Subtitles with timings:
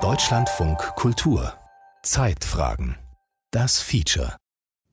[0.00, 1.52] Deutschlandfunk Kultur
[2.02, 2.96] Zeitfragen
[3.50, 4.38] Das Feature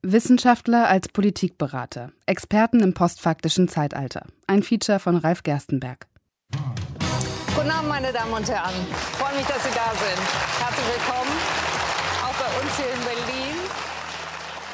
[0.02, 4.26] Wissenschaftler als Politikberater, Experten im postfaktischen Zeitalter.
[4.46, 6.08] Ein Feature von Ralf Gerstenberg.
[7.54, 8.74] Guten Abend, meine Damen und Herren.
[8.90, 10.20] Ich freue mich, dass Sie da sind.
[10.60, 11.32] Herzlich willkommen,
[12.22, 13.40] auch bei uns hier in Berlin.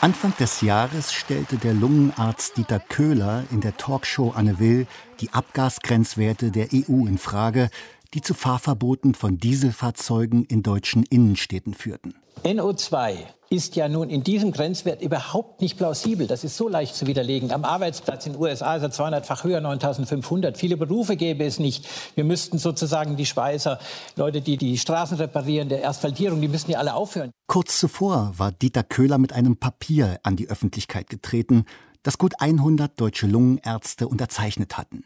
[0.00, 4.86] Anfang des Jahres stellte der Lungenarzt Dieter Köhler in der Talkshow Anne Will
[5.20, 7.70] die Abgasgrenzwerte der EU in Frage,
[8.14, 12.14] die zu Fahrverboten von Dieselfahrzeugen in deutschen Innenstädten führten.
[12.44, 13.16] NO2
[13.48, 16.26] ist ja nun in diesem Grenzwert überhaupt nicht plausibel.
[16.26, 17.52] Das ist so leicht zu widerlegen.
[17.52, 20.58] Am Arbeitsplatz in den USA ist er 200-fach höher, 9500.
[20.58, 21.88] Viele Berufe gäbe es nicht.
[22.14, 23.78] Wir müssten sozusagen die Schweißer,
[24.16, 27.30] Leute, die die Straßen reparieren, der Asphaltierung, die müssten ja alle aufhören.
[27.46, 31.64] Kurz zuvor war Dieter Köhler mit einem Papier an die Öffentlichkeit getreten,
[32.02, 35.04] das gut 100 deutsche Lungenärzte unterzeichnet hatten.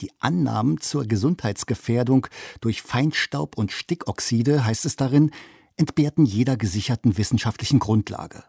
[0.00, 2.26] Die Annahmen zur Gesundheitsgefährdung
[2.60, 5.30] durch Feinstaub und Stickoxide, heißt es darin,
[5.76, 8.44] entbehrten jeder gesicherten wissenschaftlichen Grundlage.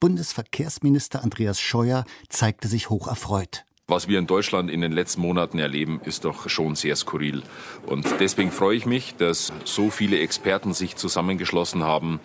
[0.00, 3.64] Bundesverkehrsminister Andreas Scheuer zeigte sich hoch erfreut.
[3.86, 7.42] Was wir in Deutschland in den letzten Monaten erleben, ist doch schon sehr skurril.
[7.84, 12.18] Und deswegen freue ich mich, dass so viele Experten sich zusammengeschlossen haben,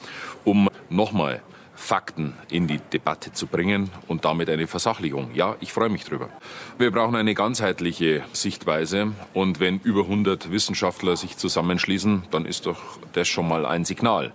[0.46, 1.42] um nochmal
[1.80, 5.32] Fakten in die Debatte zu bringen und damit eine Versachlichung.
[5.34, 6.30] Ja, ich freue mich drüber.
[6.78, 13.00] Wir brauchen eine ganzheitliche Sichtweise und wenn über 100 Wissenschaftler sich zusammenschließen, dann ist doch
[13.14, 14.34] das schon mal ein Signal.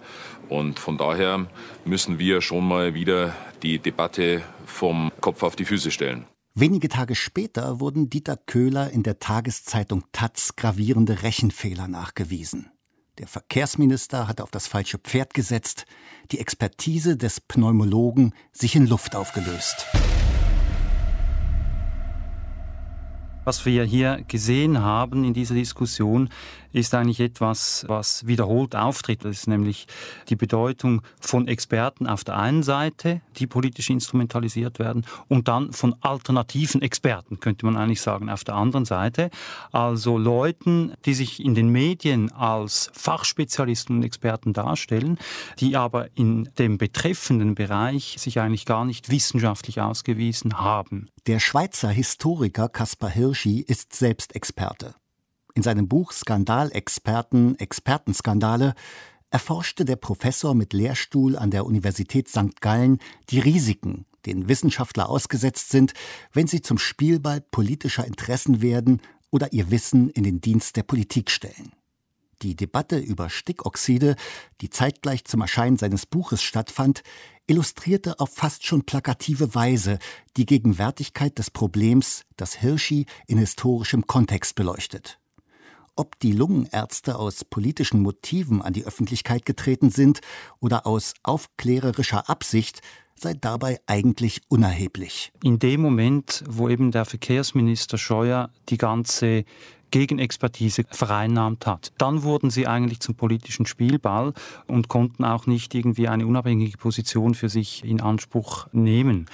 [0.48, 1.46] Und von daher
[1.84, 6.26] müssen wir schon mal wieder die Debatte vom Kopf auf die Füße stellen.
[6.54, 12.70] Wenige Tage später wurden Dieter Köhler in der Tageszeitung Taz gravierende Rechenfehler nachgewiesen.
[13.18, 15.86] Der Verkehrsminister hatte auf das falsche Pferd gesetzt,
[16.32, 19.86] die Expertise des Pneumologen sich in Luft aufgelöst.
[23.44, 26.30] Was wir hier gesehen haben in dieser Diskussion,
[26.72, 29.24] ist eigentlich etwas, was wiederholt auftritt.
[29.24, 29.86] Das ist nämlich
[30.28, 35.94] die Bedeutung von Experten auf der einen Seite, die politisch instrumentalisiert werden, und dann von
[36.00, 39.30] alternativen Experten, könnte man eigentlich sagen, auf der anderen Seite.
[39.72, 45.18] Also Leuten, die sich in den Medien als Fachspezialisten und Experten darstellen,
[45.60, 51.08] die aber in dem betreffenden Bereich sich eigentlich gar nicht wissenschaftlich ausgewiesen haben.
[51.26, 54.94] Der Schweizer Historiker Kaspar Hirschi ist selbst Experte.
[55.54, 58.74] In seinem Buch Skandalexperten, Expertenskandale
[59.30, 62.60] erforschte der Professor mit Lehrstuhl an der Universität St.
[62.60, 63.00] Gallen
[63.30, 65.94] die Risiken, denen Wissenschaftler ausgesetzt sind,
[66.32, 69.02] wenn sie zum Spielball politischer Interessen werden
[69.32, 71.72] oder ihr Wissen in den Dienst der Politik stellen.
[72.44, 74.16] Die Debatte über Stickoxide,
[74.60, 77.02] die zeitgleich zum Erscheinen seines Buches stattfand,
[77.46, 79.98] illustrierte auf fast schon plakative Weise
[80.36, 85.18] die Gegenwärtigkeit des Problems, das Hirschi in historischem Kontext beleuchtet.
[85.96, 90.20] Ob die Lungenärzte aus politischen Motiven an die Öffentlichkeit getreten sind
[90.60, 92.82] oder aus aufklärerischer Absicht,
[93.14, 95.32] sei dabei eigentlich unerheblich.
[95.42, 99.46] In dem Moment, wo eben der Verkehrsminister Scheuer die ganze
[99.90, 101.92] Gegenexpertise vereinnahmt hat.
[101.98, 104.32] Dann wurden sie eigentlich zum politischen Spielball
[104.66, 109.26] und konnten auch nicht irgendwie eine unabhängige Position für sich in Anspruch nehmen.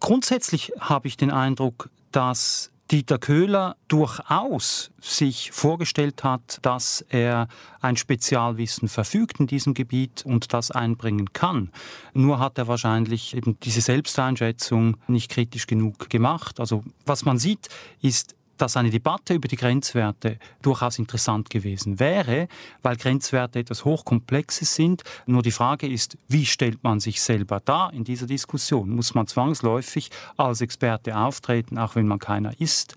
[0.00, 7.48] Grundsätzlich habe ich den Eindruck, dass Dieter Köhler durchaus sich vorgestellt hat, dass er
[7.80, 11.70] ein Spezialwissen verfügt in diesem Gebiet und das einbringen kann.
[12.12, 16.60] Nur hat er wahrscheinlich eben diese Selbsteinschätzung nicht kritisch genug gemacht.
[16.60, 17.68] Also was man sieht,
[18.02, 22.48] ist dass eine Debatte über die Grenzwerte durchaus interessant gewesen wäre,
[22.82, 25.02] weil Grenzwerte etwas Hochkomplexes sind.
[25.26, 28.90] Nur die Frage ist, wie stellt man sich selber dar in dieser Diskussion?
[28.90, 32.94] Muss man zwangsläufig als Experte auftreten, auch wenn man keiner ist?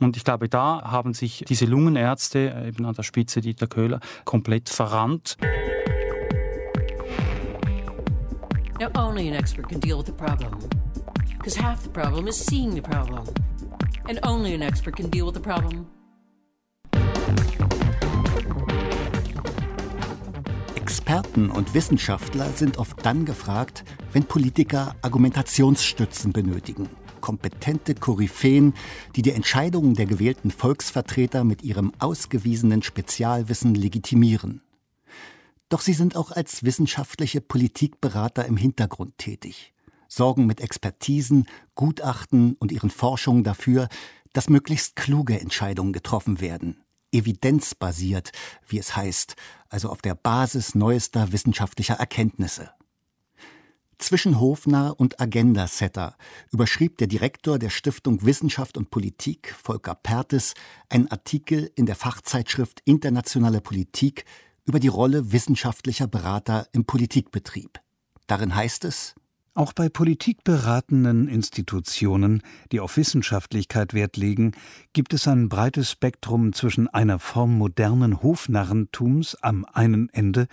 [0.00, 4.68] Und ich glaube, da haben sich diese Lungenärzte, eben an der Spitze Dieter Köhler, komplett
[4.68, 5.38] verrannt.
[8.78, 10.52] Now, only an expert can deal with the problem.
[11.38, 13.24] Because half the problem is seeing the problem
[14.08, 15.86] and only an expert can deal with the problem.
[20.74, 26.88] Experten und Wissenschaftler sind oft dann gefragt, wenn Politiker Argumentationsstützen benötigen.
[27.20, 28.74] Kompetente Koryphäen,
[29.14, 34.62] die die Entscheidungen der gewählten Volksvertreter mit ihrem ausgewiesenen Spezialwissen legitimieren.
[35.68, 39.75] Doch sie sind auch als wissenschaftliche Politikberater im Hintergrund tätig
[40.16, 43.88] sorgen mit Expertisen, Gutachten und ihren Forschungen dafür,
[44.32, 46.82] dass möglichst kluge Entscheidungen getroffen werden.
[47.12, 48.32] Evidenzbasiert,
[48.66, 49.36] wie es heißt,
[49.68, 52.70] also auf der Basis neuester wissenschaftlicher Erkenntnisse.
[53.98, 56.16] Zwischen Hofnarr und Agenda-Setter
[56.50, 60.52] überschrieb der Direktor der Stiftung Wissenschaft und Politik, Volker Pertes,
[60.90, 64.26] einen Artikel in der Fachzeitschrift Internationale Politik
[64.66, 67.80] über die Rolle wissenschaftlicher Berater im Politikbetrieb.
[68.26, 69.14] Darin heißt es,
[69.56, 72.42] auch bei politikberatenden Institutionen,
[72.72, 74.52] die auf Wissenschaftlichkeit Wert legen,
[74.92, 80.46] gibt es ein breites Spektrum zwischen einer Form modernen Hofnarrentums am einen Ende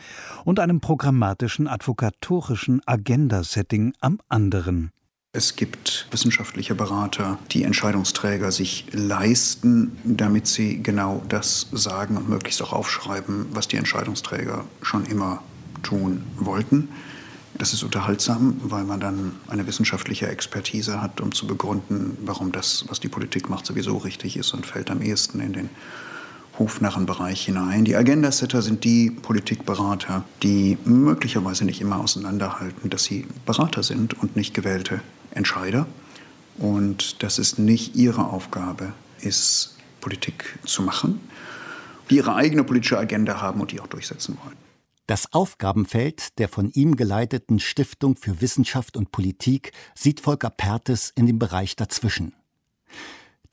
[0.45, 4.91] und einem programmatischen advokatorischen Agenda-Setting am anderen.
[5.35, 12.61] Es gibt wissenschaftliche Berater, die Entscheidungsträger sich leisten, damit sie genau das sagen und möglichst
[12.61, 15.41] auch aufschreiben, was die Entscheidungsträger schon immer
[15.81, 16.89] tun wollten.
[17.55, 22.85] Das ist unterhaltsam, weil man dann eine wissenschaftliche Expertise hat, um zu begründen, warum das,
[22.87, 25.69] was die Politik macht, sowieso richtig ist und fällt am ehesten in den
[26.57, 27.85] Hofnarrenbereich hinein.
[27.85, 34.35] Die Agenda-Setter sind die Politikberater, die möglicherweise nicht immer auseinanderhalten, dass sie Berater sind und
[34.35, 35.01] nicht gewählte
[35.31, 35.87] Entscheider.
[36.57, 41.19] Und dass es nicht ihre Aufgabe ist, Politik zu machen,
[42.09, 44.62] die ihre eigene politische Agenda haben und die auch durchsetzen wollen.
[45.05, 51.25] Das Aufgabenfeld der von ihm geleiteten Stiftung für Wissenschaft und Politik sieht Volker Pertes in
[51.25, 52.35] dem Bereich dazwischen.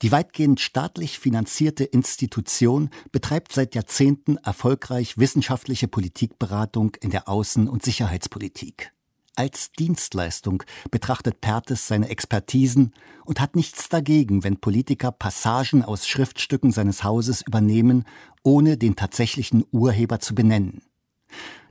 [0.01, 7.83] Die weitgehend staatlich finanzierte Institution betreibt seit Jahrzehnten erfolgreich wissenschaftliche Politikberatung in der Außen- und
[7.83, 8.93] Sicherheitspolitik.
[9.35, 12.93] Als Dienstleistung betrachtet Pertes seine Expertisen
[13.25, 18.05] und hat nichts dagegen, wenn Politiker Passagen aus Schriftstücken seines Hauses übernehmen,
[18.41, 20.81] ohne den tatsächlichen Urheber zu benennen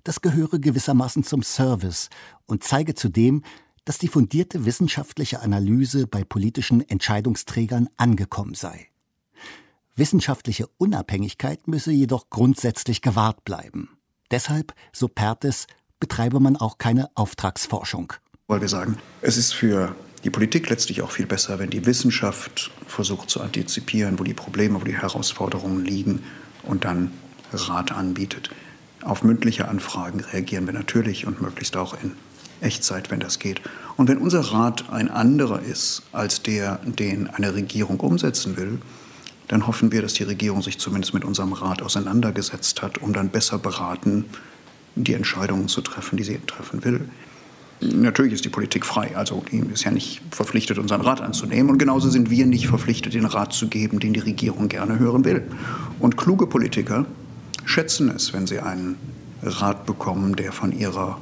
[0.04, 2.08] das gehöre gewissermaßen zum Service
[2.46, 3.42] und zeige zudem,
[3.84, 8.88] dass die fundierte wissenschaftliche Analyse bei politischen Entscheidungsträgern angekommen sei.
[9.96, 13.90] Wissenschaftliche Unabhängigkeit müsse jedoch grundsätzlich gewahrt bleiben.
[14.30, 15.66] Deshalb, so Pertes,
[15.98, 18.12] betreibe man auch keine Auftragsforschung.
[18.46, 22.70] Weil wir sagen, es ist für die Politik letztlich auch viel besser, wenn die Wissenschaft
[22.86, 26.22] versucht zu antizipieren, wo die Probleme, wo die Herausforderungen liegen
[26.62, 27.12] und dann
[27.52, 28.50] Rat anbietet.
[29.02, 32.12] Auf mündliche Anfragen reagieren wir natürlich und möglichst auch in
[32.60, 33.60] Echtzeit, wenn das geht.
[33.96, 38.78] Und wenn unser Rat ein anderer ist als der, den eine Regierung umsetzen will,
[39.48, 43.30] dann hoffen wir, dass die Regierung sich zumindest mit unserem Rat auseinandergesetzt hat, um dann
[43.30, 44.26] besser beraten,
[44.94, 47.08] die Entscheidungen zu treffen, die sie treffen will.
[47.80, 51.70] Natürlich ist die Politik frei, also die ist ja nicht verpflichtet, unseren Rat anzunehmen.
[51.70, 55.24] Und genauso sind wir nicht verpflichtet, den Rat zu geben, den die Regierung gerne hören
[55.24, 55.42] will.
[55.98, 57.06] Und kluge Politiker
[57.64, 58.96] schätzen es, wenn sie einen
[59.42, 61.18] Rat bekommen, der von ihrer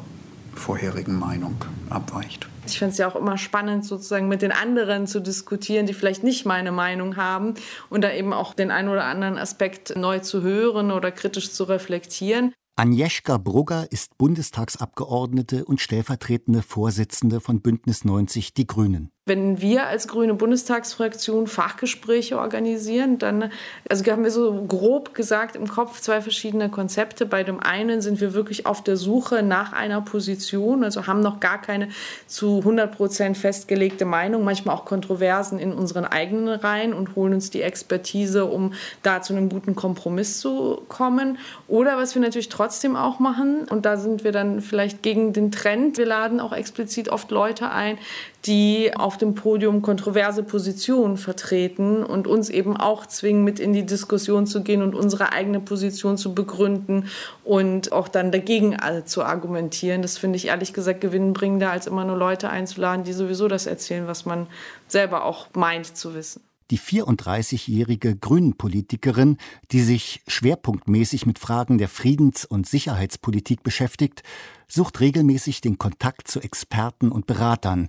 [0.55, 1.57] vorherigen Meinung
[1.89, 2.49] abweicht.
[2.67, 6.23] Ich finde es ja auch immer spannend, sozusagen mit den anderen zu diskutieren, die vielleicht
[6.23, 7.55] nicht meine Meinung haben
[7.89, 11.65] und da eben auch den einen oder anderen Aspekt neu zu hören oder kritisch zu
[11.65, 12.53] reflektieren.
[12.77, 19.11] Agnieszka Brugger ist Bundestagsabgeordnete und stellvertretende Vorsitzende von Bündnis 90 Die Grünen.
[19.29, 23.51] Wenn wir als grüne Bundestagsfraktion Fachgespräche organisieren, dann
[23.89, 27.27] also haben wir so grob gesagt im Kopf zwei verschiedene Konzepte.
[27.27, 31.41] Bei dem einen sind wir wirklich auf der Suche nach einer Position, also haben noch
[31.41, 31.89] gar keine
[32.27, 37.51] zu 100 Prozent festgelegte Meinung, manchmal auch Kontroversen in unseren eigenen Reihen und holen uns
[37.51, 38.73] die Expertise, um
[39.03, 41.39] da zu einem guten Kompromiss zu kommen.
[41.67, 45.53] Oder was wir natürlich trotzdem auch machen, und da sind wir dann vielleicht gegen den
[45.53, 47.99] Trend, wir laden auch explizit oft Leute ein,
[48.47, 53.85] die auf dem Podium kontroverse Positionen vertreten und uns eben auch zwingen, mit in die
[53.85, 57.07] Diskussion zu gehen und unsere eigene Position zu begründen
[57.45, 60.03] und auch dann dagegen zu argumentieren.
[60.03, 64.07] Das finde ich ehrlich gesagt gewinnbringender, als immer nur Leute einzuladen, die sowieso das erzählen,
[64.07, 64.47] was man
[64.87, 69.39] selber auch meint zu wissen die 34-jährige Grünen-Politikerin,
[69.73, 74.23] die sich schwerpunktmäßig mit Fragen der Friedens- und Sicherheitspolitik beschäftigt,
[74.67, 77.89] sucht regelmäßig den Kontakt zu Experten und Beratern,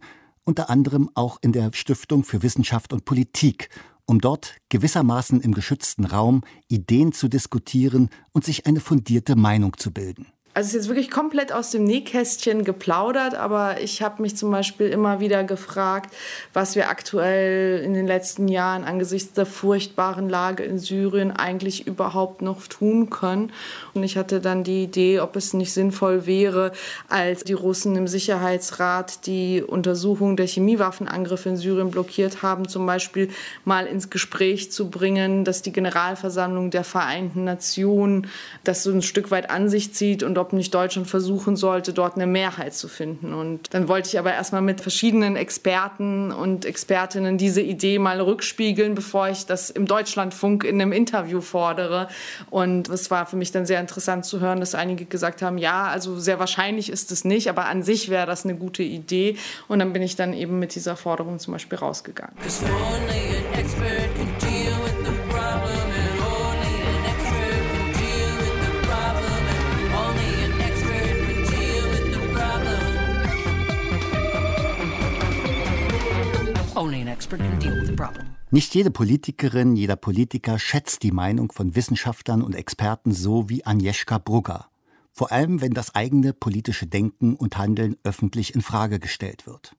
[0.49, 3.69] unter anderem auch in der Stiftung für Wissenschaft und Politik,
[4.05, 9.91] um dort gewissermaßen im geschützten Raum Ideen zu diskutieren und sich eine fundierte Meinung zu
[9.91, 10.25] bilden.
[10.55, 14.49] Also es ist jetzt wirklich komplett aus dem Nähkästchen geplaudert, aber ich habe mich zum
[14.49, 16.11] Beispiel immer wieder gefragt,
[16.53, 22.41] was wir aktuell in den letzten Jahren angesichts der furchtbaren Lage in Syrien eigentlich überhaupt
[22.41, 23.51] noch tun können.
[23.93, 26.71] Und ich hatte dann die Idee, ob es nicht sinnvoll wäre,
[27.09, 33.29] als die Russen im Sicherheitsrat die Untersuchung der Chemiewaffenangriffe in Syrien blockiert haben, zum Beispiel
[33.65, 38.27] mal ins Gespräch zu bringen, dass die Generalversammlung der Vereinten Nationen
[38.63, 42.15] das so ein Stück weit an sich zieht und ob nicht Deutschland versuchen sollte, dort
[42.15, 43.33] eine Mehrheit zu finden.
[43.33, 48.95] Und dann wollte ich aber erstmal mit verschiedenen Experten und Expertinnen diese Idee mal rückspiegeln,
[48.95, 52.07] bevor ich das im Deutschlandfunk in einem Interview fordere.
[52.49, 55.87] Und es war für mich dann sehr interessant zu hören, dass einige gesagt haben, ja,
[55.87, 59.37] also sehr wahrscheinlich ist es nicht, aber an sich wäre das eine gute Idee.
[59.67, 62.35] Und dann bin ich dann eben mit dieser Forderung zum Beispiel rausgegangen.
[78.51, 84.17] Nicht jede Politikerin, jeder Politiker schätzt die Meinung von Wissenschaftlern und Experten so wie Agnieszka
[84.17, 84.69] Brugger.
[85.11, 89.75] Vor allem, wenn das eigene politische Denken und Handeln öffentlich in Frage gestellt wird.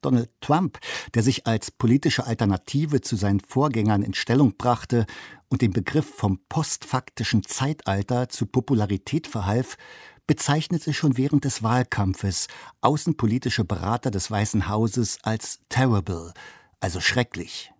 [0.00, 0.78] Donald Trump,
[1.14, 5.06] der sich als politische Alternative zu seinen Vorgängern in Stellung brachte
[5.48, 9.76] und den Begriff vom postfaktischen Zeitalter zu Popularität verhalf,
[10.28, 12.46] bezeichnete schon während des Wahlkampfes
[12.82, 16.32] außenpolitische Berater des Weißen Hauses als terrible,
[16.78, 17.72] also schrecklich.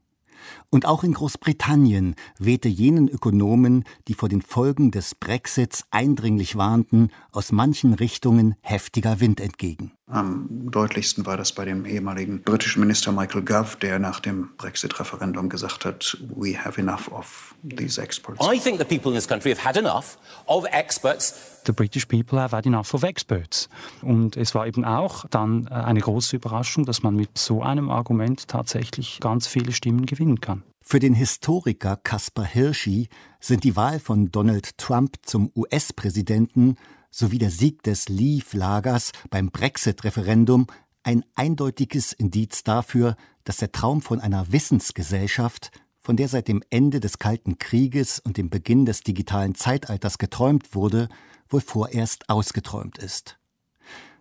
[0.70, 7.10] Und auch in Großbritannien wehte jenen Ökonomen, die vor den Folgen des Brexits eindringlich warnten,
[7.32, 9.92] aus manchen Richtungen heftiger Wind entgegen.
[10.10, 15.50] Am deutlichsten war das bei dem ehemaligen britischen Minister Michael Gove, der nach dem Brexit-Referendum
[15.50, 18.40] gesagt hat, we have enough of these experts.
[18.42, 21.60] I think the people in this country have had enough of experts.
[21.66, 23.68] The British people have had enough of experts.
[24.00, 27.90] Und es war eben auch dann äh, eine große Überraschung, dass man mit so einem
[27.90, 30.62] Argument tatsächlich ganz viele Stimmen gewinnen kann.
[30.80, 33.10] Für den Historiker Caspar Hirschi
[33.40, 36.76] sind die Wahl von Donald Trump zum US-Präsidenten
[37.10, 40.66] sowie der Sieg des Leave-Lagers beim Brexit-Referendum
[41.02, 47.00] ein eindeutiges Indiz dafür, dass der Traum von einer Wissensgesellschaft, von der seit dem Ende
[47.00, 51.08] des Kalten Krieges und dem Beginn des digitalen Zeitalters geträumt wurde,
[51.48, 53.37] wohl vorerst ausgeträumt ist.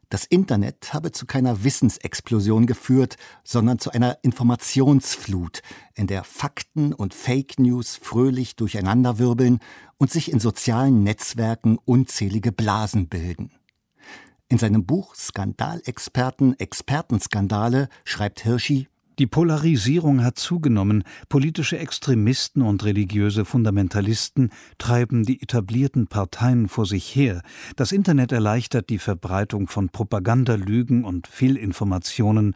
[0.09, 5.61] Das Internet habe zu keiner Wissensexplosion geführt, sondern zu einer Informationsflut,
[5.95, 9.59] in der Fakten und Fake News fröhlich durcheinanderwirbeln
[9.97, 13.51] und sich in sozialen Netzwerken unzählige Blasen bilden.
[14.47, 18.87] In seinem Buch Skandalexperten, Expertenskandale schreibt Hirschi,
[19.19, 27.15] die Polarisierung hat zugenommen, politische Extremisten und religiöse Fundamentalisten treiben die etablierten Parteien vor sich
[27.15, 27.41] her,
[27.75, 32.55] das Internet erleichtert die Verbreitung von Propagandalügen und Fehlinformationen,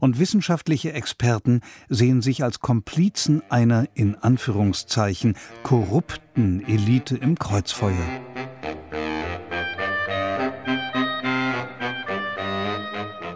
[0.00, 8.31] und wissenschaftliche Experten sehen sich als Komplizen einer in Anführungszeichen korrupten Elite im Kreuzfeuer.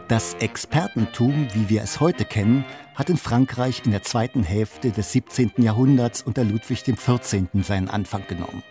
[0.09, 5.11] Das Expertentum, wie wir es heute kennen, hat in Frankreich in der zweiten Hälfte des
[5.11, 5.55] 17.
[5.57, 7.49] Jahrhunderts unter Ludwig XIV.
[7.65, 8.63] seinen Anfang genommen.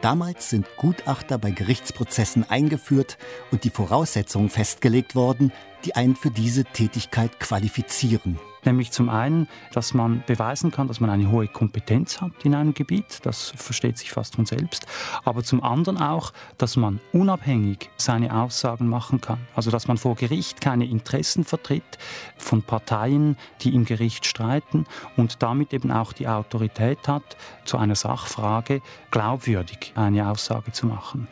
[0.00, 3.18] Damals sind Gutachter bei Gerichtsprozessen eingeführt
[3.50, 5.50] und die Voraussetzungen festgelegt worden,
[5.84, 8.38] die einen für diese Tätigkeit qualifizieren.
[8.64, 12.74] Nämlich zum einen, dass man beweisen kann, dass man eine hohe Kompetenz hat in einem
[12.74, 14.86] Gebiet, das versteht sich fast von selbst,
[15.24, 19.38] aber zum anderen auch, dass man unabhängig seine Aussagen machen kann.
[19.54, 21.98] Also dass man vor Gericht keine Interessen vertritt
[22.36, 27.96] von Parteien, die im Gericht streiten und damit eben auch die Autorität hat, zu einer
[27.96, 28.80] Sachfrage
[29.10, 31.28] glaubwürdig eine Aussage zu machen.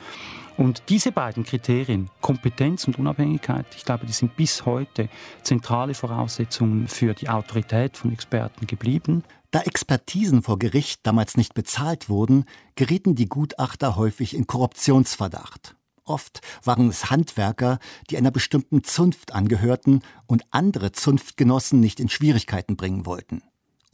[0.63, 5.09] Und diese beiden Kriterien, Kompetenz und Unabhängigkeit, ich glaube, die sind bis heute
[5.43, 9.25] zentrale Voraussetzungen für die Autorität von Experten geblieben.
[9.51, 12.45] Da Expertisen vor Gericht damals nicht bezahlt wurden,
[12.77, 15.75] gerieten die Gutachter häufig in Korruptionsverdacht.
[16.05, 22.77] Oft waren es Handwerker, die einer bestimmten Zunft angehörten und andere Zunftgenossen nicht in Schwierigkeiten
[22.77, 23.43] bringen wollten.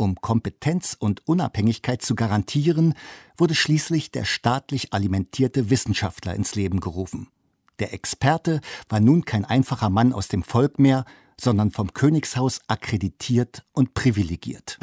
[0.01, 2.95] Um Kompetenz und Unabhängigkeit zu garantieren,
[3.37, 7.27] wurde schließlich der staatlich alimentierte Wissenschaftler ins Leben gerufen.
[7.81, 11.05] Der Experte war nun kein einfacher Mann aus dem Volk mehr,
[11.37, 14.79] sondern vom Königshaus akkreditiert und privilegiert.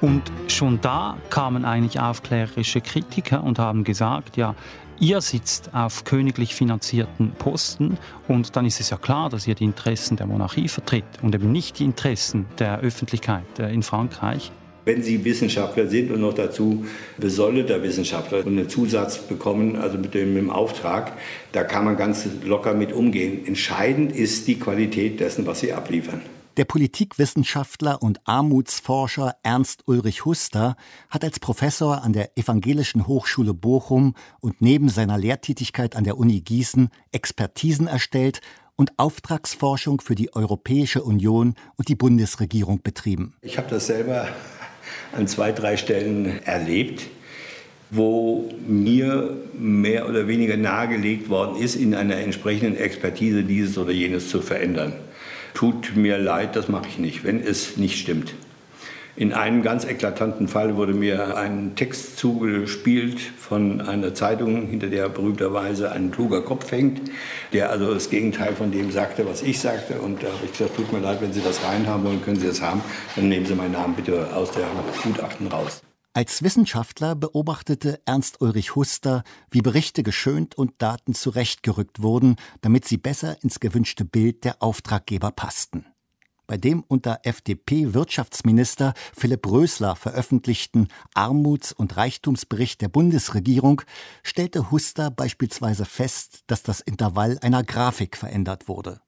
[0.00, 4.56] Und schon da kamen eigentlich aufklärerische Kritiker und haben gesagt, ja,
[5.00, 7.98] Ihr sitzt auf königlich finanzierten Posten
[8.28, 11.50] und dann ist es ja klar, dass ihr die Interessen der Monarchie vertritt und eben
[11.50, 14.52] nicht die Interessen der Öffentlichkeit äh, in Frankreich.
[14.84, 16.84] Wenn Sie Wissenschaftler sind und noch dazu
[17.16, 21.12] besoldeter Wissenschaftler und einen Zusatz bekommen, also mit dem, mit dem Auftrag,
[21.52, 23.46] da kann man ganz locker mit umgehen.
[23.46, 26.20] Entscheidend ist die Qualität dessen, was Sie abliefern.
[26.56, 30.76] Der Politikwissenschaftler und Armutsforscher Ernst Ulrich Huster
[31.10, 36.42] hat als Professor an der Evangelischen Hochschule Bochum und neben seiner Lehrtätigkeit an der Uni
[36.42, 38.40] Gießen Expertisen erstellt
[38.76, 43.34] und Auftragsforschung für die Europäische Union und die Bundesregierung betrieben.
[43.42, 44.28] Ich habe das selber
[45.12, 47.08] an zwei, drei Stellen erlebt,
[47.90, 54.28] wo mir mehr oder weniger nahegelegt worden ist, in einer entsprechenden Expertise dieses oder jenes
[54.28, 54.92] zu verändern.
[55.54, 58.34] Tut mir leid, das mache ich nicht, wenn es nicht stimmt.
[59.16, 65.08] In einem ganz eklatanten Fall wurde mir ein Text zugespielt von einer Zeitung, hinter der
[65.08, 67.00] berühmterweise ein kluger Kopf hängt,
[67.52, 70.00] der also das Gegenteil von dem sagte, was ich sagte.
[70.00, 72.48] Und da habe ich gesagt, tut mir leid, wenn Sie das reinhaben wollen, können Sie
[72.48, 72.82] das haben.
[73.14, 74.66] Dann nehmen Sie meinen Namen bitte aus der
[75.04, 75.83] Gutachten raus.
[76.14, 82.96] Als Wissenschaftler beobachtete Ernst Ulrich Huster, wie Berichte geschönt und Daten zurechtgerückt wurden, damit sie
[82.96, 85.86] besser ins gewünschte Bild der Auftraggeber passten
[86.46, 93.82] bei dem unter FDP-Wirtschaftsminister Philipp Rösler veröffentlichten Armuts- und Reichtumsbericht der Bundesregierung
[94.22, 99.00] stellte Huster beispielsweise fest, dass das Intervall einer Grafik verändert wurde.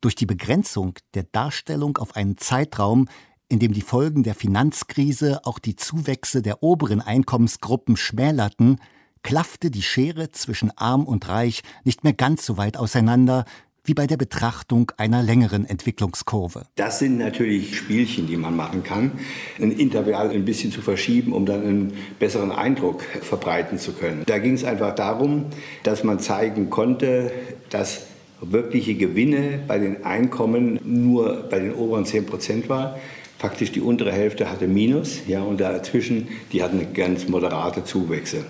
[0.00, 3.08] Durch die Begrenzung der Darstellung auf einen Zeitraum,
[3.48, 8.80] in dem die Folgen der Finanzkrise auch die Zuwächse der oberen Einkommensgruppen schmälerten,
[9.22, 13.44] klaffte die Schere zwischen arm und reich nicht mehr ganz so weit auseinander,
[13.86, 16.66] wie bei der Betrachtung einer längeren Entwicklungskurve.
[16.74, 19.12] Das sind natürlich Spielchen, die man machen kann,
[19.60, 24.24] ein Intervall ein bisschen zu verschieben, um dann einen besseren Eindruck verbreiten zu können.
[24.26, 25.46] Da ging es einfach darum,
[25.84, 27.30] dass man zeigen konnte,
[27.70, 28.06] dass
[28.40, 32.98] wirkliche Gewinne bei den Einkommen nur bei den oberen 10 Prozent war.
[33.38, 38.44] Faktisch die untere Hälfte hatte Minus, ja, und dazwischen, die hatten ganz moderate Zuwächse.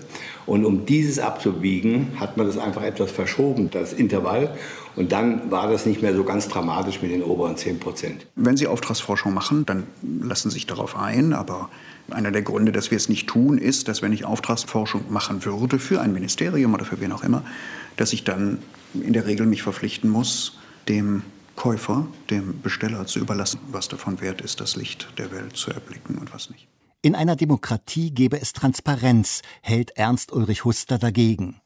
[0.45, 4.55] Und um dieses abzubiegen, hat man das einfach etwas verschoben, das Intervall.
[4.95, 8.25] Und dann war das nicht mehr so ganz dramatisch mit den oberen 10 Prozent.
[8.35, 9.83] Wenn Sie Auftragsforschung machen, dann
[10.21, 11.33] lassen Sie sich darauf ein.
[11.33, 11.69] Aber
[12.09, 15.79] einer der Gründe, dass wir es nicht tun, ist, dass wenn ich Auftragsforschung machen würde
[15.79, 17.43] für ein Ministerium oder für wen auch immer,
[17.97, 18.59] dass ich dann
[18.93, 21.23] in der Regel mich verpflichten muss, dem
[21.57, 26.17] Käufer, dem Besteller zu überlassen, was davon wert ist, das Licht der Welt zu erblicken
[26.17, 26.67] und was nicht.
[27.01, 31.59] In einer Demokratie gäbe es Transparenz, hält Ernst Ulrich Huster dagegen.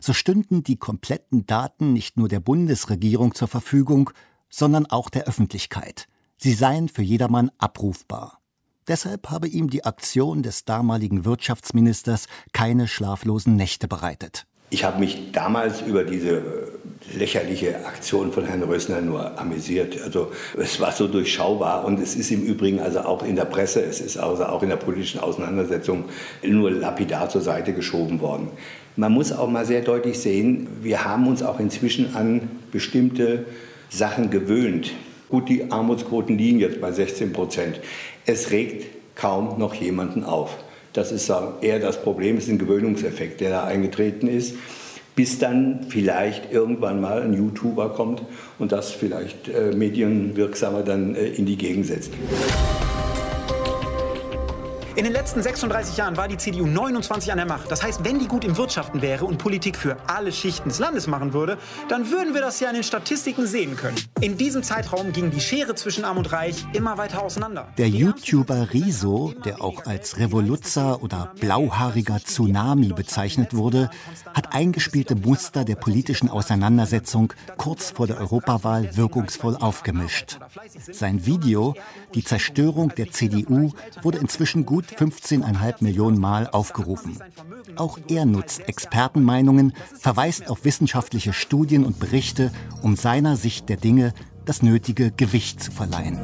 [0.00, 4.10] So stünden die kompletten Daten nicht nur der Bundesregierung zur Verfügung,
[4.50, 6.08] sondern auch der Öffentlichkeit.
[6.36, 8.40] Sie seien für jedermann abrufbar.
[8.86, 14.46] Deshalb habe ihm die Aktion des damaligen Wirtschaftsministers keine schlaflosen Nächte bereitet.
[14.70, 16.77] Ich habe mich damals über diese
[17.16, 20.00] lächerliche Aktion von Herrn Rösner nur amüsiert.
[20.02, 23.82] Also es war so durchschaubar und es ist im Übrigen also auch in der Presse,
[23.82, 26.04] es ist also auch in der politischen Auseinandersetzung
[26.42, 28.48] nur lapidar zur Seite geschoben worden.
[28.96, 33.44] Man muss auch mal sehr deutlich sehen, wir haben uns auch inzwischen an bestimmte
[33.88, 34.92] Sachen gewöhnt.
[35.28, 37.80] Gut, die Armutsquoten liegen jetzt bei 16 Prozent.
[38.26, 40.56] Es regt kaum noch jemanden auf.
[40.92, 44.54] Das ist eher das Problem, es ist ein Gewöhnungseffekt, der da eingetreten ist,
[45.18, 48.22] bis dann vielleicht irgendwann mal ein YouTuber kommt
[48.60, 52.12] und das vielleicht äh, medienwirksamer dann äh, in die Gegend setzt.
[54.98, 57.70] In den letzten 36 Jahren war die CDU 29 an der Macht.
[57.70, 61.06] Das heißt, wenn die gut im Wirtschaften wäre und Politik für alle Schichten des Landes
[61.06, 61.56] machen würde,
[61.88, 63.96] dann würden wir das ja in den Statistiken sehen können.
[64.20, 67.68] In diesem Zeitraum ging die Schere zwischen Arm und Reich immer weiter auseinander.
[67.78, 73.90] Der YouTuber Riso, der auch als Revoluzzer oder blauhaariger Tsunami bezeichnet wurde,
[74.34, 80.38] hat eingespielte Muster der politischen Auseinandersetzung kurz vor der Europawahl wirkungsvoll aufgemischt.
[80.90, 81.76] Sein Video,
[82.16, 83.70] die Zerstörung der CDU,
[84.02, 87.18] wurde inzwischen gut 15,5 Millionen Mal aufgerufen.
[87.76, 92.50] Auch er nutzt Expertenmeinungen, verweist auf wissenschaftliche Studien und Berichte,
[92.82, 96.18] um seiner Sicht der Dinge das nötige Gewicht zu verleihen.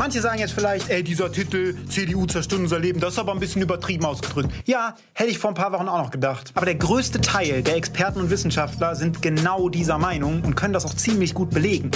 [0.00, 3.38] Manche sagen jetzt vielleicht, ey, dieser Titel CDU zerstört unser Leben, das ist aber ein
[3.38, 4.50] bisschen übertrieben ausgedrückt.
[4.64, 6.52] Ja, hätte ich vor ein paar Wochen auch noch gedacht.
[6.54, 10.86] Aber der größte Teil der Experten und Wissenschaftler sind genau dieser Meinung und können das
[10.86, 11.90] auch ziemlich gut belegen.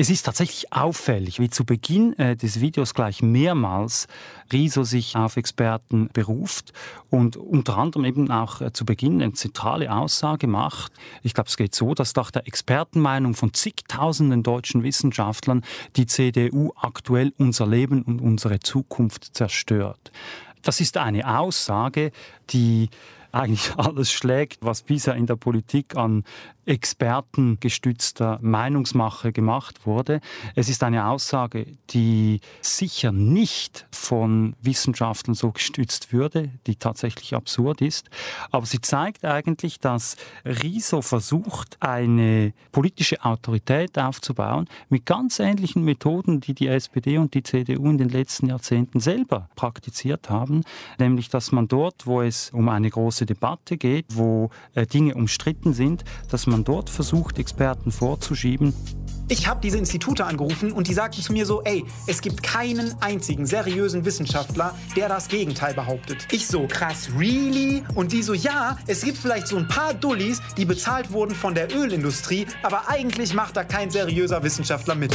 [0.00, 4.06] Es ist tatsächlich auffällig, wie zu Beginn äh, des Videos gleich mehrmals
[4.52, 6.72] Riso sich auf Experten beruft
[7.10, 10.92] und unter anderem eben auch äh, zu Beginn eine zentrale Aussage macht.
[11.24, 15.64] Ich glaube, es geht so, dass nach der Expertenmeinung von zigtausenden deutschen Wissenschaftlern
[15.96, 20.12] die CDU aktuell unser Leben und unsere Zukunft zerstört.
[20.62, 22.12] Das ist eine Aussage,
[22.50, 22.88] die
[23.32, 26.24] eigentlich alles schlägt, was bisher in der Politik an
[26.68, 30.20] expertengestützter Meinungsmache gemacht wurde.
[30.54, 37.80] Es ist eine Aussage, die sicher nicht von Wissenschaftlern so gestützt würde, die tatsächlich absurd
[37.80, 38.10] ist.
[38.50, 46.40] Aber sie zeigt eigentlich, dass Riso versucht, eine politische Autorität aufzubauen mit ganz ähnlichen Methoden,
[46.40, 50.64] die die SPD und die CDU in den letzten Jahrzehnten selber praktiziert haben.
[50.98, 55.72] Nämlich, dass man dort, wo es um eine große Debatte geht, wo äh, Dinge umstritten
[55.72, 58.74] sind, dass man dort versucht, Experten vorzuschieben.
[59.30, 62.94] Ich habe diese Institute angerufen und die sagten zu mir so, ey, es gibt keinen
[63.02, 66.26] einzigen seriösen Wissenschaftler, der das Gegenteil behauptet.
[66.32, 67.84] Ich so, krass, really?
[67.94, 71.54] Und die so, ja, es gibt vielleicht so ein paar Dullis, die bezahlt wurden von
[71.54, 75.12] der Ölindustrie, aber eigentlich macht da kein seriöser Wissenschaftler mit.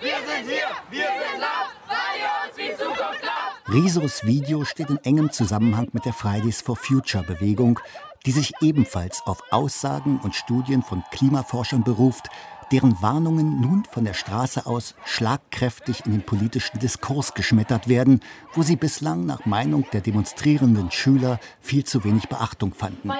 [0.00, 3.61] Wir sind hier, wir sind laut, weil ihr uns die Zukunft glaubt.
[3.72, 7.80] Risos Video steht in engem Zusammenhang mit der Fridays for Future Bewegung,
[8.26, 12.28] die sich ebenfalls auf Aussagen und Studien von Klimaforschern beruft,
[12.70, 18.20] deren Warnungen nun von der Straße aus schlagkräftig in den politischen Diskurs geschmettert werden,
[18.52, 23.10] wo sie bislang nach Meinung der demonstrierenden Schüler viel zu wenig Beachtung fanden.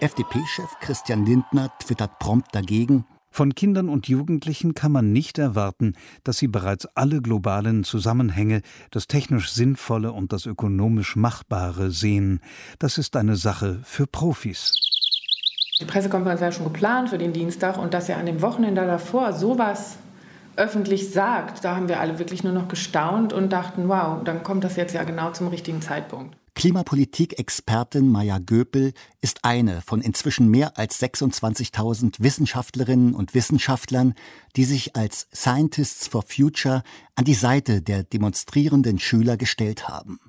[0.00, 6.38] FDP-Chef Christian Lindner twittert prompt dagegen, von Kindern und Jugendlichen kann man nicht erwarten, dass
[6.38, 12.40] sie bereits alle globalen Zusammenhänge, das technisch Sinnvolle und das ökonomisch Machbare sehen.
[12.78, 14.72] Das ist eine Sache für Profis.
[15.80, 19.32] Die Pressekonferenz war schon geplant für den Dienstag und dass er an dem Wochenende davor
[19.32, 19.96] sowas
[20.56, 24.64] öffentlich sagt, da haben wir alle wirklich nur noch gestaunt und dachten, wow, dann kommt
[24.64, 26.36] das jetzt ja genau zum richtigen Zeitpunkt.
[26.54, 34.14] Klimapolitik-Expertin Maya Göpel ist eine von inzwischen mehr als 26.000 Wissenschaftlerinnen und Wissenschaftlern,
[34.56, 36.82] die sich als Scientists for Future
[37.14, 40.20] an die Seite der demonstrierenden Schüler gestellt haben.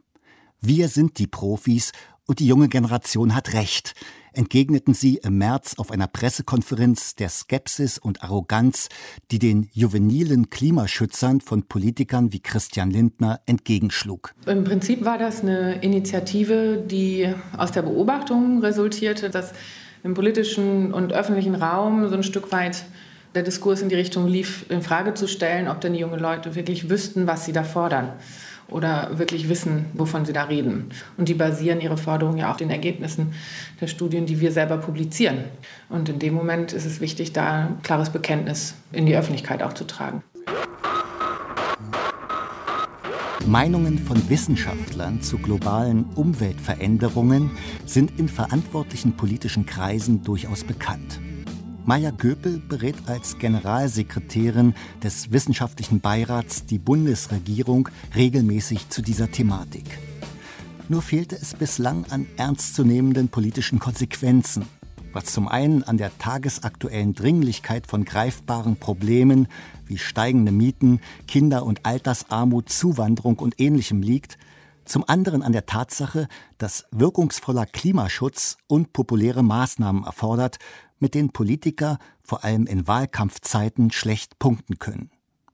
[0.62, 1.92] Wir sind die Profis
[2.28, 3.94] und die junge Generation hat Recht
[4.34, 8.90] entgegneten sie im März auf einer Pressekonferenz der Skepsis und Arroganz,
[9.32, 14.34] die den juvenilen Klimaschützern von Politikern wie Christian Lindner entgegenschlug.
[14.46, 19.54] Im Prinzip war das eine Initiative, die aus der Beobachtung resultierte, dass
[20.04, 22.84] im politischen und öffentlichen Raum so ein Stück weit
[23.36, 26.56] der Diskurs in die Richtung lief, in Frage zu stellen, ob denn die jungen Leute
[26.56, 28.14] wirklich wüssten, was sie da fordern
[28.74, 30.90] oder wirklich wissen, wovon sie da reden.
[31.18, 33.34] Und die basieren ihre Forderungen ja auf den Ergebnissen
[33.80, 35.46] der Studien, die wir selber publizieren.
[35.90, 39.74] Und in dem Moment ist es wichtig, da ein klares Bekenntnis in die Öffentlichkeit auch
[39.74, 40.24] zu tragen.
[43.46, 47.52] Meinungen von Wissenschaftlern zu globalen Umweltveränderungen
[47.86, 51.20] sind in verantwortlichen politischen Kreisen durchaus bekannt.
[51.86, 60.00] Maya Göpel berät als Generalsekretärin des Wissenschaftlichen Beirats die Bundesregierung regelmäßig zu dieser Thematik.
[60.88, 64.66] Nur fehlte es bislang an ernstzunehmenden politischen Konsequenzen,
[65.12, 69.48] was zum einen an der tagesaktuellen Dringlichkeit von greifbaren Problemen
[69.86, 74.38] wie steigende Mieten, Kinder- und Altersarmut, Zuwanderung und ähnlichem liegt,
[74.86, 80.60] zum anderen an der Tatsache, dass wirkungsvoller Klimaschutz unpopuläre Maßnahmen erfordert,
[81.04, 85.12] mit denen Politiker vor allem in Wahlkampfzeiten schlecht punkten können.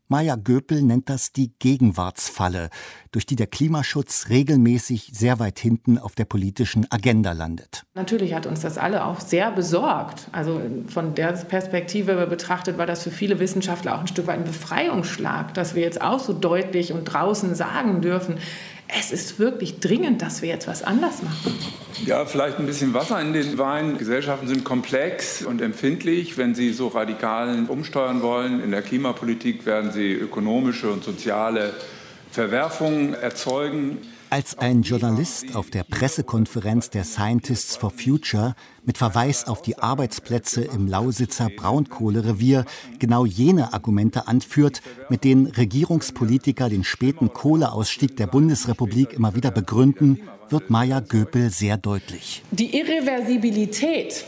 [0.07, 2.69] Maja Göpel nennt das die Gegenwartsfalle,
[3.11, 7.83] durch die der Klimaschutz regelmäßig sehr weit hinten auf der politischen Agenda landet.
[7.93, 10.27] Natürlich hat uns das alle auch sehr besorgt.
[10.31, 14.45] Also von der Perspektive betrachtet war das für viele Wissenschaftler auch ein Stück weit ein
[14.45, 18.37] Befreiungsschlag, dass wir jetzt auch so deutlich und draußen sagen dürfen,
[18.97, 21.53] es ist wirklich dringend, dass wir jetzt was anders machen.
[22.05, 23.99] Ja, vielleicht ein bisschen Wasser in den Wein.
[23.99, 26.37] Gesellschaften sind komplex und empfindlich.
[26.37, 31.73] Wenn sie so radikal umsteuern wollen in der Klimapolitik, werden sie ökonomische und soziale
[32.31, 33.97] Verwerfungen erzeugen.
[34.29, 38.53] Als ein Journalist auf der Pressekonferenz der Scientists for Future
[38.85, 42.65] mit Verweis auf die Arbeitsplätze im Lausitzer Braunkohlerevier
[42.99, 50.19] genau jene Argumente anführt, mit denen Regierungspolitiker den späten Kohleausstieg der Bundesrepublik immer wieder begründen,
[50.49, 52.43] wird Maya Göpel sehr deutlich.
[52.51, 54.25] Die Irreversibilität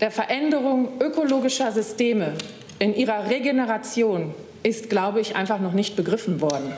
[0.00, 2.34] der Veränderung ökologischer Systeme
[2.80, 6.72] in ihrer Regeneration ist, glaube ich, einfach noch nicht begriffen worden.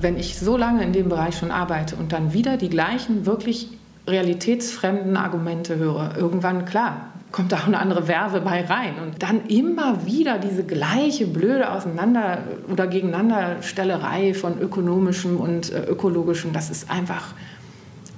[0.00, 3.68] Wenn ich so lange in dem Bereich schon arbeite und dann wieder die gleichen wirklich
[4.06, 8.94] realitätsfremden Argumente höre, irgendwann klar, kommt da auch eine andere Werbe bei rein.
[9.02, 12.38] Und dann immer wieder diese gleiche blöde Auseinander-
[12.70, 17.34] oder Gegeneinanderstellerei von ökonomischem und äh, ökologischem, das ist einfach,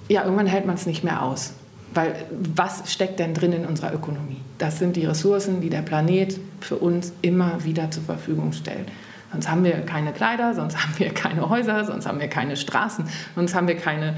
[0.08, 1.52] ja, irgendwann hält man es nicht mehr aus.
[1.94, 4.42] Weil was steckt denn drin in unserer Ökonomie?
[4.58, 8.88] Das sind die Ressourcen, die der Planet für uns immer wieder zur Verfügung stellt.
[9.32, 13.04] Sonst haben wir keine Kleider, sonst haben wir keine Häuser, sonst haben wir keine Straßen,
[13.34, 14.16] sonst haben wir keine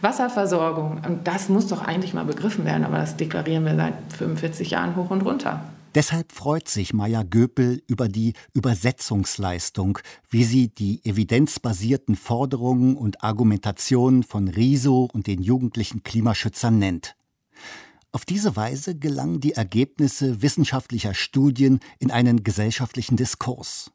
[0.00, 1.02] Wasserversorgung.
[1.06, 4.96] Und das muss doch eigentlich mal begriffen werden, aber das deklarieren wir seit 45 Jahren
[4.96, 5.62] hoch und runter.
[5.94, 14.22] Deshalb freut sich Maya Göpel über die Übersetzungsleistung, wie sie die evidenzbasierten Forderungen und Argumentationen
[14.22, 17.16] von Riso und den jugendlichen Klimaschützern nennt.
[18.12, 23.90] Auf diese Weise gelangen die Ergebnisse wissenschaftlicher Studien in einen gesellschaftlichen Diskurs.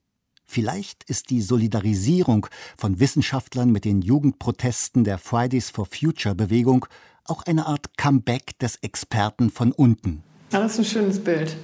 [0.54, 2.46] Vielleicht ist die Solidarisierung
[2.78, 6.86] von Wissenschaftlern mit den Jugendprotesten der Fridays for Future Bewegung
[7.26, 10.22] auch eine Art Comeback des Experten von unten.
[10.52, 11.56] Das ist ein schönes Bild.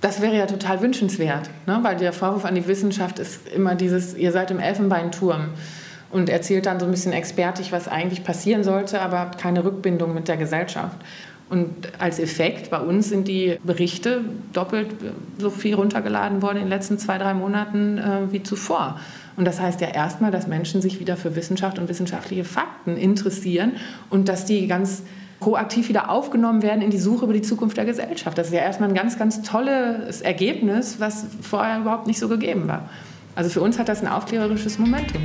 [0.00, 1.80] Das wäre ja total wünschenswert, ne?
[1.82, 5.50] weil der Vorwurf an die Wissenschaft ist immer dieses, ihr seid im Elfenbeinturm
[6.08, 10.14] und erzählt dann so ein bisschen expertig, was eigentlich passieren sollte, aber habt keine Rückbindung
[10.14, 10.96] mit der Gesellschaft.
[11.50, 14.86] Und als Effekt bei uns sind die Berichte doppelt
[15.36, 19.00] so viel runtergeladen worden in den letzten zwei, drei Monaten äh, wie zuvor.
[19.36, 23.72] Und das heißt ja erstmal, dass Menschen sich wieder für Wissenschaft und wissenschaftliche Fakten interessieren
[24.10, 25.02] und dass die ganz
[25.40, 28.38] proaktiv wieder aufgenommen werden in die Suche über die Zukunft der Gesellschaft.
[28.38, 32.68] Das ist ja erstmal ein ganz, ganz tolles Ergebnis, was vorher überhaupt nicht so gegeben
[32.68, 32.88] war.
[33.34, 35.22] Also für uns hat das ein aufklärerisches Momentum.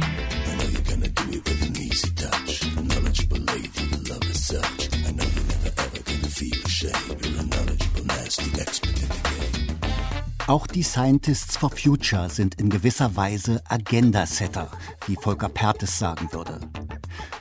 [10.48, 14.70] Auch die Scientists for Future sind in gewisser Weise Agenda-Setter,
[15.08, 16.60] wie Volker Pertes sagen würde.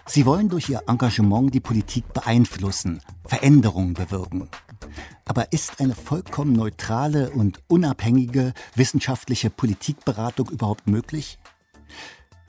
[0.07, 4.49] Sie wollen durch ihr Engagement die Politik beeinflussen, Veränderungen bewirken.
[5.27, 11.39] Aber ist eine vollkommen neutrale und unabhängige wissenschaftliche Politikberatung überhaupt möglich?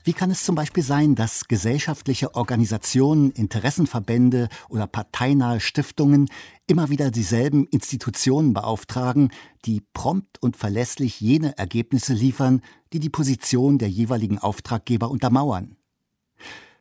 [0.04, 6.28] Wie kann es zum Beispiel sein, dass gesellschaftliche Organisationen, Interessenverbände oder parteinahe Stiftungen
[6.66, 9.30] immer wieder dieselben Institutionen beauftragen,
[9.64, 15.76] die prompt und verlässlich jene Ergebnisse liefern, die die Position der jeweiligen Auftraggeber untermauern?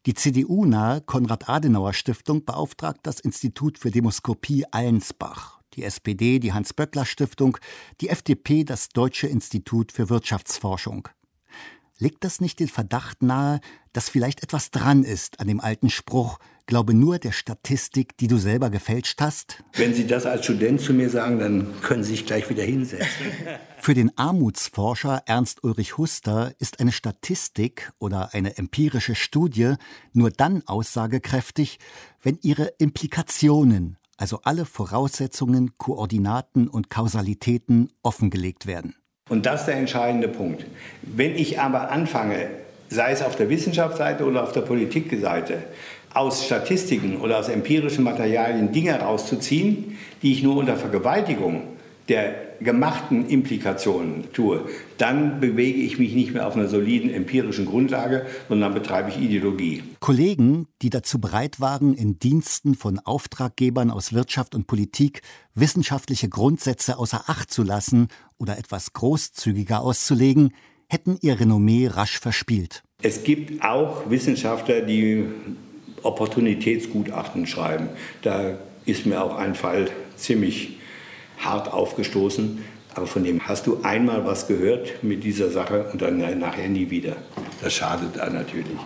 [0.05, 7.57] Die CDU-nahe Konrad-Adenauer-Stiftung beauftragt das Institut für Demoskopie Allensbach, die SPD die Hans-Böckler-Stiftung,
[8.01, 11.09] die FDP das Deutsche Institut für Wirtschaftsforschung.
[11.97, 13.61] Legt das nicht den Verdacht nahe,
[13.93, 18.37] dass vielleicht etwas dran ist an dem alten Spruch, glaube nur der Statistik, die du
[18.37, 19.63] selber gefälscht hast?
[19.73, 23.27] Wenn Sie das als Student zu mir sagen, dann können Sie sich gleich wieder hinsetzen.
[23.77, 29.75] Für den Armutsforscher Ernst Ulrich Huster ist eine Statistik oder eine empirische Studie
[30.11, 31.79] nur dann aussagekräftig,
[32.21, 38.95] wenn ihre Implikationen, also alle Voraussetzungen, Koordinaten und Kausalitäten offengelegt werden.
[39.27, 40.65] Und das ist der entscheidende Punkt.
[41.01, 42.47] Wenn ich aber anfange,
[42.89, 45.63] sei es auf der Wissenschaftsseite oder auf der Politikseite,
[46.13, 51.63] aus Statistiken oder aus empirischen Materialien Dinge herauszuziehen, die ich nur unter Vergewaltigung
[52.07, 54.65] der gemachten Implikationen tue,
[54.97, 59.83] dann bewege ich mich nicht mehr auf einer soliden empirischen Grundlage, sondern betreibe ich Ideologie.
[59.99, 65.21] Kollegen, die dazu bereit waren, in Diensten von Auftraggebern aus Wirtschaft und Politik
[65.53, 70.51] wissenschaftliche Grundsätze außer Acht zu lassen oder etwas großzügiger auszulegen,
[70.87, 72.83] hätten ihr Renommee rasch verspielt.
[73.01, 75.25] Es gibt auch Wissenschaftler, die
[76.03, 77.89] Opportunitätsgutachten schreiben.
[78.21, 80.77] Da ist mir auch ein Fall ziemlich
[81.39, 82.63] hart aufgestoßen.
[82.95, 86.89] Aber von dem hast du einmal was gehört mit dieser Sache und dann nachher nie
[86.89, 87.17] wieder.
[87.61, 88.77] Das schadet da natürlich.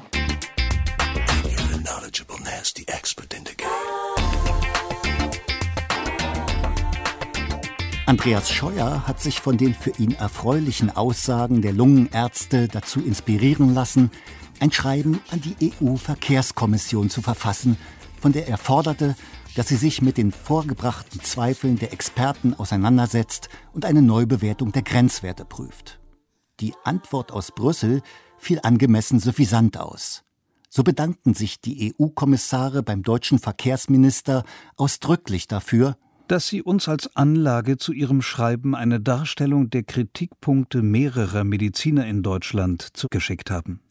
[8.10, 14.10] Andreas Scheuer hat sich von den für ihn erfreulichen Aussagen der Lungenärzte dazu inspirieren lassen,
[14.60, 17.78] ein Schreiben an die EU-Verkehrskommission zu verfassen,
[18.20, 19.16] von der er forderte,
[19.56, 25.46] dass sie sich mit den vorgebrachten Zweifeln der Experten auseinandersetzt und eine Neubewertung der Grenzwerte
[25.46, 26.00] prüft.
[26.60, 28.02] Die Antwort aus Brüssel
[28.38, 30.24] fiel angemessen suffisant aus.
[30.70, 34.44] So bedankten sich die EU-Kommissare beim deutschen Verkehrsminister
[34.76, 41.44] ausdrücklich dafür, dass sie uns als Anlage zu ihrem Schreiben eine Darstellung der Kritikpunkte mehrerer
[41.44, 43.82] Mediziner in Deutschland zugeschickt haben.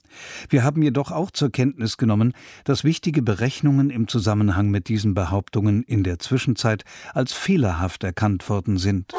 [0.49, 2.33] Wir haben jedoch auch zur Kenntnis genommen,
[2.65, 8.79] dass wichtige Berechnungen im Zusammenhang mit diesen Behauptungen in der Zwischenzeit als fehlerhaft erkannt worden
[8.79, 9.13] sind.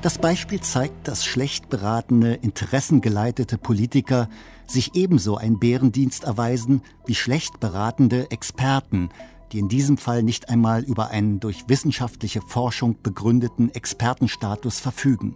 [0.00, 4.28] Das Beispiel zeigt, dass schlecht beratene, interessengeleitete Politiker
[4.66, 9.08] sich ebenso ein Bärendienst erweisen wie schlecht beratende Experten,
[9.50, 15.34] die in diesem Fall nicht einmal über einen durch wissenschaftliche Forschung begründeten Expertenstatus verfügen.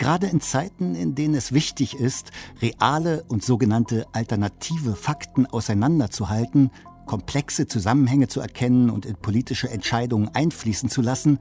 [0.00, 2.30] Gerade in Zeiten, in denen es wichtig ist,
[2.62, 6.70] reale und sogenannte alternative Fakten auseinanderzuhalten,
[7.04, 11.38] komplexe Zusammenhänge zu erkennen und in politische Entscheidungen einfließen zu lassen,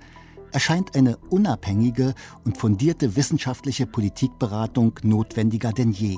[0.51, 6.17] erscheint eine unabhängige und fundierte wissenschaftliche Politikberatung notwendiger denn je.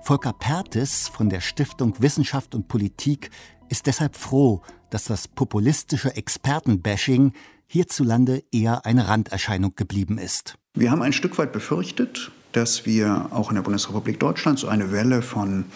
[0.00, 3.28] Volker Pertes von der Stiftung Wissenschaft und Politik
[3.68, 7.34] ist deshalb froh, dass das populistische Expertenbashing
[7.66, 10.56] hierzulande eher eine Randerscheinung geblieben ist.
[10.74, 14.90] Wir haben ein Stück weit befürchtet, dass wir auch in der Bundesrepublik Deutschland so eine
[14.92, 15.66] Welle von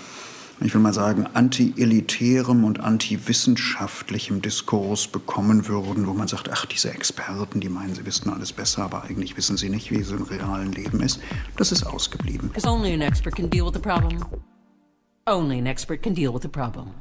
[0.60, 6.90] ich will mal sagen, anti-elitärem und anti-wissenschaftlichem Diskurs bekommen würden, wo man sagt, ach, diese
[6.90, 10.22] Experten, die meinen, sie wissen alles besser, aber eigentlich wissen sie nicht, wie es im
[10.22, 11.20] realen Leben ist.
[11.56, 12.50] Das ist ausgeblieben.
[12.64, 14.24] Only an expert can deal with the problem.
[15.26, 16.94] Only an expert can deal with the problem.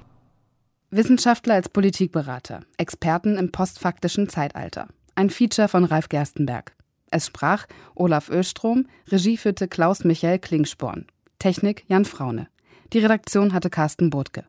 [0.92, 4.88] Wissenschaftler als Politikberater, Experten im postfaktischen Zeitalter.
[5.16, 6.75] Ein Feature von Ralf Gerstenberg.
[7.16, 11.06] Es sprach Olaf Östrom, Regie führte Klaus Michael Klingsporn.
[11.40, 12.50] Technik Jan Fraune.
[12.92, 14.44] Die Redaktion hatte Carsten Burtke.